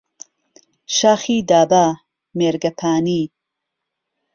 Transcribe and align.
شاخی 0.95 1.37
دابه-- 1.49 1.85
مێرگهپانی 2.37 3.21